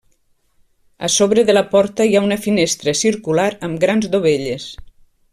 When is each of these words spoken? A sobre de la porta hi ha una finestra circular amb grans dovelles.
A 1.07 1.09
sobre 1.15 1.43
de 1.49 1.55
la 1.57 1.63
porta 1.73 2.07
hi 2.09 2.17
ha 2.19 2.23
una 2.29 2.39
finestra 2.47 2.95
circular 3.03 3.47
amb 3.69 3.83
grans 3.87 4.09
dovelles. 4.15 4.67